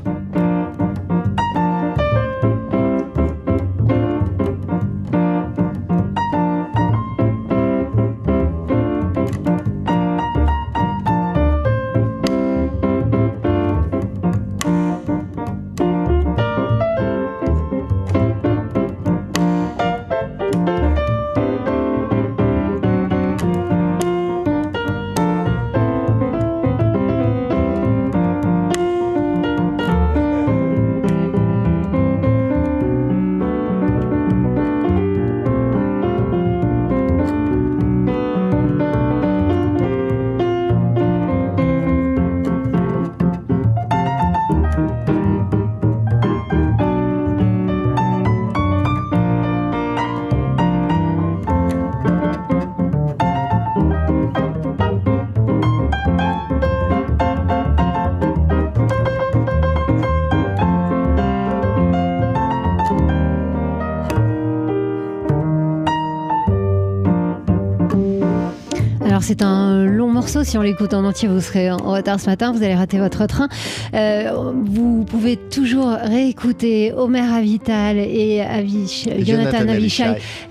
C'est 69.26 69.42
un 69.42 69.86
long 69.86 70.12
morceau, 70.12 70.44
si 70.44 70.56
on 70.56 70.62
l'écoute 70.62 70.94
en 70.94 71.04
entier, 71.04 71.28
vous 71.28 71.42
serez 71.42 71.72
en 71.72 71.78
retard 71.78 72.20
ce 72.20 72.28
matin, 72.30 72.52
vous 72.52 72.62
allez 72.62 72.76
rater 72.76 73.00
votre 73.00 73.26
train. 73.26 73.48
Euh, 73.96 74.52
vous 74.66 75.04
pouvez 75.04 75.36
toujours 75.36 75.88
réécouter 75.90 76.94
Omer 76.94 77.34
Avital 77.34 77.98
et 77.98 78.42
Avish- 78.42 79.06
Jonathan, 79.26 79.52
Jonathan 79.52 79.70
Avishai 79.74 80.04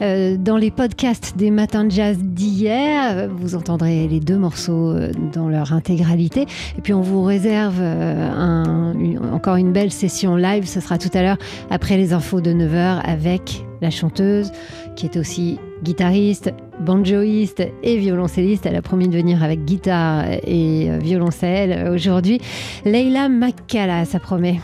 euh, 0.02 0.36
dans 0.36 0.56
les 0.56 0.72
podcasts 0.72 1.36
des 1.36 1.52
matins 1.52 1.84
de 1.84 1.92
jazz 1.92 2.16
d'hier. 2.18 3.28
Vous 3.30 3.54
entendrez 3.54 4.08
les 4.08 4.18
deux 4.18 4.38
morceaux 4.38 4.90
euh, 4.90 5.12
dans 5.32 5.48
leur 5.48 5.72
intégralité. 5.72 6.46
Et 6.76 6.80
puis 6.82 6.92
on 6.94 7.00
vous 7.02 7.22
réserve 7.22 7.80
un- 7.80 8.92
une- 8.98 9.20
encore 9.32 9.54
une 9.56 9.72
belle 9.72 9.92
session 9.92 10.34
live. 10.34 10.66
Ce 10.66 10.80
sera 10.80 10.98
tout 10.98 11.10
à 11.14 11.22
l'heure 11.22 11.38
après 11.70 11.96
les 11.96 12.12
infos 12.12 12.40
de 12.40 12.52
9h 12.52 13.00
avec 13.04 13.64
la 13.80 13.90
chanteuse 13.90 14.50
qui 14.96 15.06
est 15.06 15.16
aussi 15.16 15.58
guitariste, 15.84 16.52
banjoïste 16.80 17.62
et 17.82 17.96
violoncelliste. 17.98 18.66
Elle 18.66 18.76
a 18.76 18.82
promis 18.82 19.08
de 19.08 19.16
venir 19.16 19.44
avec 19.44 19.64
guitare 19.64 20.24
et 20.44 20.90
euh, 20.90 20.98
violoncelle 20.98 21.92
aujourd'hui. 21.92 22.40
Leila 22.84 23.28
Makala, 23.28 24.04
ça 24.04 24.18
promet. 24.18 24.60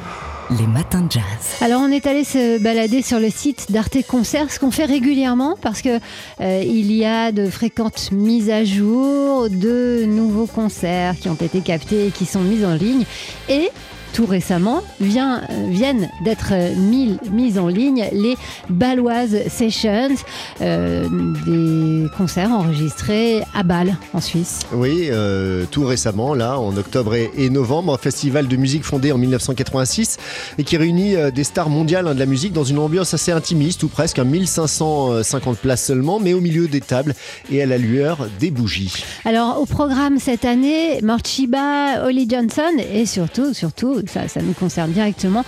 Les 0.59 0.67
matins 0.67 1.03
de 1.03 1.13
jazz. 1.13 1.23
Alors 1.61 1.81
on 1.81 1.93
est 1.93 2.09
allé 2.09 2.25
se 2.25 2.61
balader 2.61 3.03
sur 3.03 3.21
le 3.21 3.31
site 3.31 3.71
d'Arte 3.71 4.05
Concert, 4.09 4.51
ce 4.51 4.59
qu'on 4.59 4.73
fait 4.73 4.85
régulièrement 4.85 5.57
parce 5.63 5.81
que 5.81 6.01
euh, 6.41 6.63
il 6.67 6.91
y 6.91 7.05
a 7.05 7.31
de 7.31 7.47
fréquentes 7.47 8.11
mises 8.11 8.51
à 8.51 8.65
jour 8.65 9.49
de 9.49 10.05
nouveaux 10.07 10.47
concerts 10.47 11.15
qui 11.21 11.29
ont 11.29 11.37
été 11.37 11.61
captés 11.61 12.09
et 12.09 12.11
qui 12.11 12.27
sont 12.27 12.41
mis 12.41 12.65
en 12.65 12.75
ligne 12.75 13.05
et 13.49 13.69
tout 14.13 14.27
récemment 14.27 14.83
vient, 15.01 15.43
viennent 15.69 16.09
d'être 16.25 16.51
euh, 16.53 16.75
mis, 16.75 17.17
mises 17.31 17.59
en 17.59 17.69
ligne 17.69 18.07
les 18.13 18.37
Baloise 18.69 19.49
Sessions, 19.49 20.15
euh, 20.61 21.09
des 21.47 22.09
concerts 22.17 22.51
enregistrés 22.51 23.43
à 23.55 23.63
Bâle 23.63 23.97
en 24.13 24.21
Suisse. 24.21 24.61
Oui, 24.73 25.09
euh, 25.11 25.65
tout 25.71 25.85
récemment, 25.85 26.35
là, 26.35 26.59
en 26.59 26.77
octobre 26.77 27.15
et, 27.15 27.31
et 27.37 27.51
novembre, 27.51 27.95
un 27.95 27.99
festival 27.99 28.49
de 28.49 28.57
musique 28.57 28.85
fondé 28.85 29.13
en 29.13 29.19
1986 29.19 30.19
et 30.59 30.65
qui 30.65 30.77
réunit 30.77 31.17
euh, 31.17 31.31
des 31.31 31.45
stars 31.45 31.71
mondiales 31.71 32.09
hein, 32.09 32.15
de 32.15 32.19
la 32.19 32.27
musique 32.27 32.53
dans 32.53 32.65
une 32.65 32.79
ambiance 32.79 33.15
assez 33.15 33.33
intimiste 33.33 33.83
ou 33.83 33.89
presque 33.89 34.19
à 34.19 34.25
1550 34.25 35.59
places 35.59 35.85
seulement, 35.85 36.21
mais 36.21 36.33
au 36.33 36.41
milieu 36.41 36.69
des 36.69 36.81
tables 36.81 37.15
et 37.51 37.63
à 37.63 37.67
la 37.67 37.79
lueur 37.79 38.29
des 38.39 38.51
bougies. 38.51 38.93
Alors 39.25 39.61
au 39.61 39.67
programme 39.67 40.19
cette 40.19 40.45
année, 40.45 41.01
Morchiba, 41.03 42.05
Holly 42.05 42.29
Johnson 42.29 42.73
et 42.93 43.07
surtout, 43.07 43.55
surtout, 43.55 44.00
ça, 44.09 44.29
ça 44.29 44.41
nous 44.43 44.53
concerne 44.55 44.93
directement, 44.93 45.45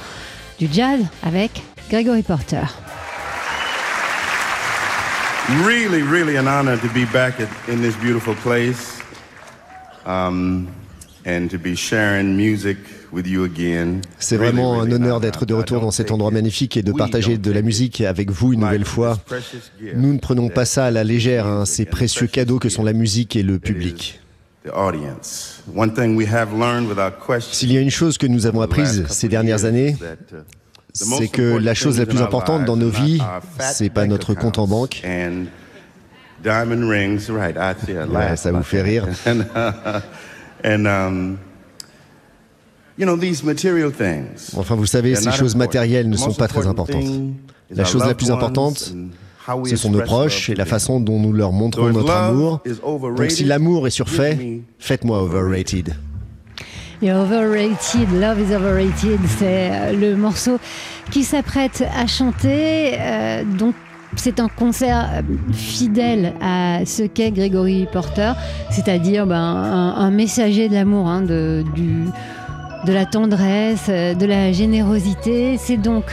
du 0.58 0.68
jazz 0.72 1.00
avec 1.22 1.62
Gregory 1.90 2.22
Porter. 2.22 2.62
Really, 5.66 6.02
really 6.02 6.36
an 6.38 6.46
honor 6.46 6.78
to 6.78 6.88
be 6.94 7.04
back 7.12 7.34
at, 7.40 7.48
in 7.72 7.78
this 7.82 7.96
beautiful 7.96 8.34
place 8.36 9.00
um, 10.06 10.68
and 11.26 11.48
to 11.50 11.58
be 11.58 11.74
sharing 11.76 12.36
music 12.36 12.78
with 13.12 13.26
you 13.26 13.44
again. 13.44 14.00
C'est 14.18 14.36
Really, 14.36 14.52
vraiment 14.52 14.74
un 14.74 14.82
really 14.84 14.94
honneur 14.94 15.08
honor. 15.16 15.20
d'être 15.20 15.44
de 15.44 15.52
retour 15.52 15.80
dans 15.80 15.90
cet 15.90 16.10
endroit 16.12 16.30
it- 16.30 16.34
magnifique 16.34 16.76
et 16.76 16.82
de 16.82 16.92
partager 16.92 17.36
de 17.38 17.50
la 17.52 17.60
musique 17.60 18.00
avec 18.00 18.30
vous 18.30 18.52
une 18.52 18.60
nouvelle 18.60 18.84
fois. 18.86 19.18
Nous 19.96 20.12
ne 20.14 20.18
prenons 20.18 20.48
pas 20.48 20.64
ça 20.64 20.86
à 20.86 20.90
la 20.90 21.04
légère, 21.04 21.46
hein, 21.46 21.64
ces 21.66 21.84
précieux 21.84 22.28
cadeaux 22.28 22.58
que 22.60 22.68
sont 22.68 22.84
la 22.84 22.92
musique 22.94 23.34
et 23.36 23.42
le 23.42 23.58
public. 23.58 24.20
The 24.64 24.70
audience. 24.72 25.62
One 25.74 25.92
thing 25.94 26.16
we 26.16 26.26
have 26.26 26.52
learned 26.52 26.88
without 26.88 27.18
question 27.24 27.52
S'il 27.52 27.72
y 27.72 27.76
a 27.76 27.80
une 27.80 27.90
chose 27.90 28.18
que 28.18 28.26
nous 28.26 28.46
avons 28.46 28.60
apprise 28.60 29.06
ces 29.08 29.28
dernières 29.28 29.64
années, 29.64 29.96
uh, 30.00 30.38
c'est 30.92 31.28
que 31.28 31.58
la 31.58 31.74
chose 31.74 31.98
la 31.98 32.06
plus 32.06 32.20
importante 32.20 32.64
dans 32.64 32.76
nos 32.76 32.90
vies, 32.90 33.20
c'est 33.58 33.90
pas 33.90 34.06
notre 34.06 34.34
compte 34.34 34.58
en 34.58 34.66
banque. 34.66 35.02
Ouais, 36.44 38.36
ça 38.36 38.52
vous 38.52 38.62
fait 38.62 38.82
rire. 38.82 39.06
And, 39.26 39.44
and 40.64 40.86
um, 40.86 41.38
you 42.96 43.04
know 43.04 43.16
these 43.16 43.42
material 43.42 43.90
things. 43.90 44.54
Enfin, 44.56 44.76
vous 44.76 44.86
savez, 44.86 45.14
ces 45.16 45.32
choses 45.32 45.56
matérielles 45.56 46.08
ne 46.08 46.16
sont 46.16 46.34
pas 46.34 46.48
très 46.48 46.66
important 46.66 46.98
importantes. 46.98 47.34
La 47.70 47.84
chose 47.84 48.04
la 48.04 48.14
plus 48.14 48.30
importante, 48.30 48.92
ce 49.64 49.76
sont 49.76 49.90
nos 49.90 50.02
proches 50.02 50.50
et 50.50 50.54
la 50.54 50.64
façon 50.64 51.00
dont 51.00 51.18
nous 51.18 51.32
leur 51.32 51.52
montrons 51.52 51.90
notre 51.90 52.12
amour. 52.12 52.60
Donc 53.16 53.30
si 53.30 53.44
l'amour 53.44 53.86
est 53.86 53.90
surfait, 53.90 54.62
faites-moi 54.78 55.22
overrated. 55.22 55.94
Et 57.04 57.10
Overrated, 57.12 58.08
Love 58.20 58.38
is 58.48 58.54
Overrated, 58.54 59.18
c'est 59.36 59.70
euh, 59.72 59.92
le 59.92 60.14
morceau 60.14 60.60
qui 61.10 61.24
s'apprête 61.24 61.82
à 62.00 62.06
chanter. 62.06 62.92
euh, 62.96 63.42
donc, 63.58 63.74
c'est 64.14 64.38
un 64.38 64.46
concert 64.46 65.10
euh, 65.12 65.22
fidèle 65.52 66.34
à 66.40 66.86
ce 66.86 67.02
qu'est 67.02 67.32
Gregory 67.32 67.88
Porter, 67.90 68.34
c'est-à-dire 68.70 69.26
ben, 69.26 69.34
un, 69.34 69.94
un 69.96 70.10
messager 70.12 70.68
de 70.68 70.74
l'amour, 70.74 71.08
hein, 71.08 71.22
de, 71.22 71.64
du, 71.74 72.04
de 72.86 72.92
la 72.92 73.04
tendresse, 73.04 73.88
de 73.88 74.24
la 74.24 74.52
générosité. 74.52 75.56
C'est 75.58 75.78
donc 75.78 76.04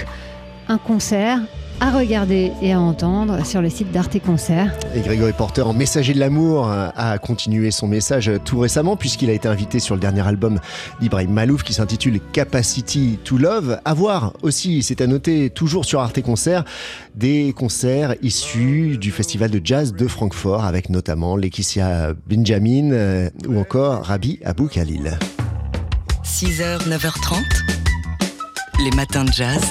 un 0.70 0.80
concert 0.80 1.38
à 1.82 1.92
regarder 1.92 2.52
et 2.62 2.74
à 2.74 2.80
entendre 2.80 3.46
sur 3.46 3.62
le 3.62 3.70
site 3.70 3.92
d'Arte 3.92 4.20
Concert. 4.20 4.74
Et 4.96 5.02
Grégory 5.02 5.34
Porter, 5.34 5.62
en 5.62 5.74
messager 5.74 6.14
de 6.14 6.20
l'amour, 6.20 6.70
euh, 6.70 6.90
a 6.96 7.18
continué 7.18 7.72
son 7.72 7.88
message 7.88 8.32
tout 8.46 8.60
récemment 8.60 8.96
puisqu'il 8.96 9.30
a 9.30 9.34
été 9.34 9.48
invité 9.48 9.80
sur 9.80 9.96
le 9.96 10.02
dernier 10.02 10.28
album 10.28 10.60
d'Ibrahim 11.00 11.32
Malouf 11.32 11.64
qui 11.64 11.74
s'intitule 11.74 12.20
Capacity 12.34 13.20
to 13.24 13.38
Love. 13.38 13.80
À 13.86 13.94
voir 13.94 14.34
aussi, 14.42 14.84
c'est 14.84 15.02
à 15.02 15.08
noter, 15.08 15.50
toujours 15.50 15.86
sur 15.86 16.02
Arte 16.02 16.22
Concert, 16.22 16.66
des 17.16 17.54
concerts 17.56 18.16
issus 18.22 18.98
du 18.98 19.12
festival 19.12 19.50
de 19.50 19.62
jazz 19.64 19.94
de 19.94 20.08
Francfort 20.08 20.66
avec 20.66 20.90
notamment 20.90 21.38
Laetitia 21.38 22.14
Benjamin 22.28 22.92
euh, 22.92 23.30
ou 23.48 23.60
encore 23.60 24.04
Rabi 24.04 24.40
Abou 24.44 24.68
Khalil. 24.68 25.18
6h, 26.24 26.88
9h30. 26.88 27.36
Les 28.84 28.92
matins 28.92 29.26
de 29.26 29.32
jazz. 29.32 29.62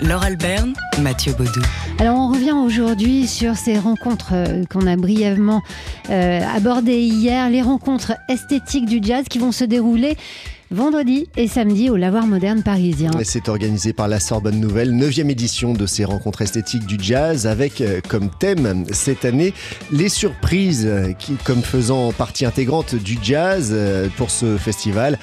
Laure 0.00 0.22
Alberne, 0.22 0.74
Mathieu 1.02 1.32
Baudou. 1.32 1.60
Alors 1.98 2.16
on 2.16 2.28
revient 2.28 2.52
aujourd'hui 2.52 3.26
sur 3.26 3.56
ces 3.56 3.78
rencontres 3.78 4.30
euh, 4.32 4.64
qu'on 4.70 4.86
a 4.86 4.96
brièvement 4.96 5.62
euh, 6.10 6.40
abordées 6.54 7.00
hier, 7.00 7.50
les 7.50 7.62
rencontres 7.62 8.12
esthétiques 8.28 8.86
du 8.86 9.00
jazz 9.02 9.24
qui 9.28 9.38
vont 9.38 9.50
se 9.50 9.64
dérouler 9.64 10.16
vendredi 10.70 11.26
et 11.36 11.48
samedi 11.48 11.88
au 11.88 11.96
Lavoir 11.96 12.26
Moderne 12.26 12.62
parisien. 12.62 13.10
C'est 13.24 13.48
organisé 13.48 13.94
par 13.94 14.06
la 14.06 14.20
Sorbonne 14.20 14.60
Nouvelle, 14.60 14.92
9e 14.92 15.30
édition 15.30 15.72
de 15.72 15.86
ces 15.86 16.04
rencontres 16.04 16.42
esthétiques 16.42 16.84
du 16.84 16.98
jazz, 17.00 17.46
avec 17.46 17.80
euh, 17.80 18.00
comme 18.06 18.30
thème 18.38 18.84
cette 18.92 19.24
année 19.24 19.54
les 19.90 20.10
surprises, 20.10 20.88
qui, 21.18 21.34
comme 21.44 21.62
faisant 21.62 22.12
partie 22.12 22.44
intégrante 22.44 22.94
du 22.94 23.18
jazz 23.22 23.74
pour 24.16 24.30
ce 24.30 24.58
festival, 24.58 25.18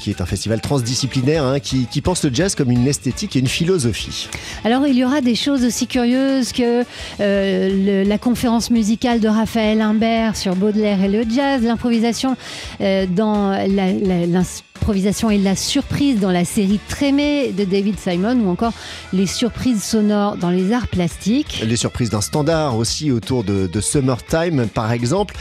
qui 0.00 0.10
est 0.10 0.20
un 0.20 0.26
festival 0.26 0.60
transdisciplinaire, 0.60 1.44
hein, 1.44 1.60
qui, 1.60 1.86
qui 1.86 2.00
pense 2.00 2.24
le 2.24 2.34
jazz 2.34 2.54
comme 2.54 2.70
une 2.70 2.86
esthétique 2.86 3.36
et 3.36 3.38
une 3.38 3.46
philosophie. 3.46 4.17
Alors 4.64 4.86
il 4.86 4.96
y 4.96 5.04
aura 5.04 5.20
des 5.20 5.34
choses 5.34 5.64
aussi 5.64 5.86
curieuses 5.86 6.52
que 6.52 6.84
euh, 7.20 8.04
la 8.04 8.18
conférence 8.18 8.70
musicale 8.70 9.20
de 9.20 9.28
Raphaël 9.28 9.80
Imbert 9.80 10.36
sur 10.36 10.54
Baudelaire 10.56 11.02
et 11.02 11.08
le 11.08 11.24
jazz, 11.28 11.62
l'improvisation 11.62 12.36
euh, 12.80 13.06
dans 13.08 13.50
la- 13.50 13.92
la- 13.92 14.26
l'improvisation 14.26 15.30
et 15.30 15.38
la 15.38 15.54
surprise 15.56 16.18
dans 16.20 16.30
la 16.30 16.44
série 16.44 16.80
Trémé 16.88 17.52
de 17.52 17.64
David 17.64 17.98
Simon 17.98 18.38
ou 18.44 18.48
encore 18.50 18.72
les 19.12 19.26
surprises 19.26 19.82
sonores 19.82 20.36
dans 20.36 20.50
les 20.50 20.72
arts 20.72 20.88
plastiques. 20.88 21.62
Les 21.66 21.76
surprises 21.76 22.10
d'un 22.10 22.20
standard 22.20 22.76
aussi 22.76 23.10
autour 23.10 23.44
de, 23.44 23.66
de 23.66 23.80
Summertime, 23.80 24.66
par 24.72 24.92
exemple. 24.92 25.34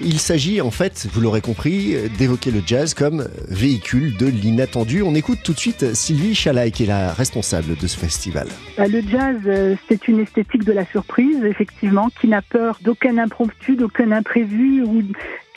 Il 0.00 0.18
s'agit 0.18 0.60
en 0.60 0.70
fait, 0.70 1.06
vous 1.12 1.20
l'aurez 1.20 1.40
compris, 1.40 1.94
d'évoquer 2.18 2.50
le 2.50 2.62
jazz 2.64 2.94
comme 2.94 3.28
véhicule 3.48 4.16
de 4.16 4.26
l'inattendu. 4.26 5.02
On 5.02 5.14
écoute 5.14 5.38
tout 5.42 5.52
de 5.52 5.58
suite 5.58 5.94
Sylvie 5.94 6.34
Chalaï, 6.34 6.72
qui 6.72 6.84
est 6.84 6.86
la 6.86 7.12
responsable 7.12 7.76
de 7.76 7.86
ce 7.86 7.98
festival. 7.98 8.48
Bah, 8.76 8.88
Le 8.88 9.02
jazz, 9.02 9.36
euh, 9.46 9.74
c'est 9.88 10.08
une 10.08 10.20
esthétique 10.20 10.64
de 10.64 10.72
la 10.72 10.84
surprise, 10.86 11.42
effectivement, 11.44 12.08
qui 12.20 12.28
n'a 12.28 12.42
peur 12.42 12.78
d'aucun 12.82 13.18
impromptu, 13.18 13.76
d'aucun 13.76 14.12
imprévu, 14.12 14.82
ou 14.82 15.02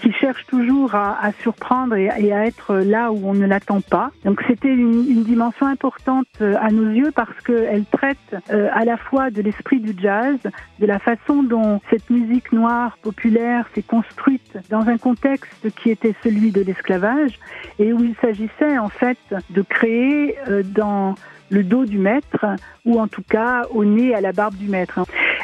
qui 0.01 0.11
cherche 0.13 0.45
toujours 0.47 0.95
à, 0.95 1.17
à 1.23 1.31
surprendre 1.33 1.95
et, 1.95 2.09
et 2.19 2.33
à 2.33 2.45
être 2.45 2.75
là 2.75 3.11
où 3.11 3.19
on 3.23 3.33
ne 3.33 3.45
l'attend 3.45 3.81
pas. 3.81 4.11
Donc 4.25 4.41
c'était 4.47 4.73
une, 4.73 5.05
une 5.09 5.23
dimension 5.23 5.67
importante 5.67 6.27
euh, 6.41 6.55
à 6.61 6.71
nos 6.71 6.89
yeux 6.89 7.11
parce 7.15 7.39
qu'elle 7.45 7.85
traite 7.85 8.17
euh, 8.51 8.69
à 8.73 8.85
la 8.85 8.97
fois 8.97 9.29
de 9.29 9.41
l'esprit 9.41 9.79
du 9.79 9.93
jazz, 9.99 10.37
de 10.79 10.85
la 10.85 10.99
façon 10.99 11.43
dont 11.43 11.81
cette 11.89 12.09
musique 12.09 12.51
noire 12.51 12.97
populaire 13.01 13.65
s'est 13.75 13.83
construite 13.83 14.57
dans 14.69 14.87
un 14.87 14.97
contexte 14.97 15.69
qui 15.75 15.89
était 15.89 16.15
celui 16.23 16.51
de 16.51 16.61
l'esclavage 16.61 17.39
et 17.77 17.93
où 17.93 18.03
il 18.03 18.15
s'agissait 18.21 18.77
en 18.77 18.89
fait 18.89 19.17
de 19.49 19.61
créer 19.61 20.35
euh, 20.47 20.63
dans 20.63 21.15
le 21.51 21.63
dos 21.63 21.85
du 21.85 21.97
maître, 21.97 22.45
ou 22.85 22.99
en 22.99 23.07
tout 23.07 23.23
cas 23.23 23.63
au 23.71 23.83
nez, 23.83 24.13
à 24.13 24.21
la 24.21 24.31
barbe 24.31 24.55
du 24.55 24.69
maître. 24.69 24.99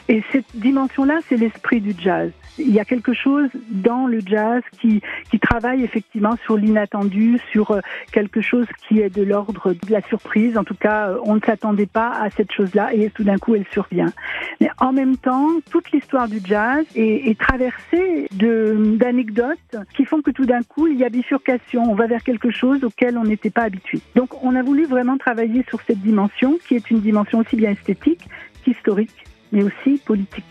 Et 0.08 0.24
cette 0.32 0.46
dimension-là, 0.54 1.20
c'est 1.28 1.38
l'esprit 1.38 1.82
du 1.82 1.96
jazz. 1.98 2.32
Il 2.60 2.72
y 2.72 2.80
a 2.80 2.86
quelque 2.86 3.14
chose 3.14 3.50
dans 3.70 4.06
le 4.06 4.20
jazz 4.26 4.62
qui, 4.80 5.02
qui 5.32 5.40
travaille 5.40 5.84
effectivement 5.84 6.36
sur 6.46 6.58
l'inattendu, 6.58 7.40
sur 7.52 7.72
euh, 7.72 7.80
quelque 8.12 8.40
chose 8.40 8.68
qui 8.88 9.00
est 9.00 9.10
de 9.10 9.24
l'ordre 9.24 9.74
de 9.74 9.92
la 9.92 10.02
surprise. 10.02 10.58
En 10.58 10.64
tout 10.64 10.76
cas, 10.76 11.10
euh, 11.10 11.20
on 11.24 11.36
ne 11.36 11.42
s'attendait 11.42 11.88
pas 11.88 12.12
à 12.12 12.30
cette 12.30 12.52
chose-là 12.52 12.94
et 12.94 13.10
tout 13.10 13.24
d'un 13.24 13.38
coup, 13.38 13.56
elle 13.56 13.66
survient. 13.72 14.14
Mais 14.62 14.70
en 14.80 14.94
même 14.94 15.18
temps, 15.18 15.50
toute 15.72 15.92
l'histoire 15.92 16.28
du 16.28 16.40
jazz 16.44 16.86
est, 16.96 17.30
est 17.30 17.40
traversée 17.40 18.28
d'anecdotes 18.32 19.76
qui 19.96 20.06
font 20.06 20.22
que 20.22 20.32
tout 20.32 20.46
d'un 20.46 20.62
coup, 20.62 20.88
il 20.88 20.98
y 20.98 21.04
a 21.04 21.10
bifurcation. 21.10 21.84
On 21.84 21.96
va 21.96 22.06
vers 22.06 22.24
quelque 22.24 22.52
chose 22.52 22.84
auquel 22.84 23.18
on 23.18 23.24
n'était 23.24 23.50
pas 23.50 23.64
habitué. 23.64 24.00
Donc, 24.16 24.44
on 24.44 24.56
a 24.56 24.62
voulu 24.62 24.86
vraiment 24.86 25.18
travailler 25.18 25.66
sur 25.68 25.82
cette 25.88 26.00
dimension 26.00 26.58
qui 26.68 26.76
est 26.76 26.92
une 26.92 27.00
dimension 27.00 27.40
aussi 27.40 27.56
bien 27.56 27.72
esthétique 27.72 28.28
qu'historique, 28.64 29.26
mais 29.52 29.64
aussi 29.64 30.00
politique. 30.06 30.44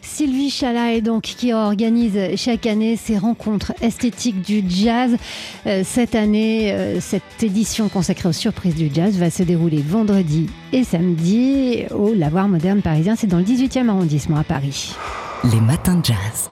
Sylvie 0.00 0.50
Chala 0.50 0.92
est 0.92 1.00
donc 1.00 1.22
qui 1.22 1.54
organise 1.54 2.18
chaque 2.36 2.66
année 2.66 2.96
ces 2.96 3.16
rencontres 3.16 3.72
esthétiques 3.80 4.42
du 4.42 4.62
jazz. 4.68 5.16
Euh, 5.66 5.82
cette 5.84 6.14
année, 6.14 6.70
euh, 6.72 7.00
cette 7.00 7.42
édition 7.42 7.88
consacrée 7.88 8.28
aux 8.28 8.32
surprises 8.32 8.74
du 8.74 8.90
jazz 8.92 9.16
va 9.16 9.30
se 9.30 9.42
dérouler 9.42 9.80
vendredi 9.80 10.50
et 10.72 10.84
samedi 10.84 11.84
au 11.94 12.12
Lavoir 12.12 12.46
Moderne 12.48 12.82
parisien. 12.82 13.16
C'est 13.16 13.26
dans 13.26 13.38
le 13.38 13.44
18e 13.44 13.88
arrondissement 13.88 14.36
à 14.36 14.44
Paris. 14.44 14.94
Les 15.50 15.60
matins 15.60 15.96
de 15.96 16.04
jazz. 16.04 16.50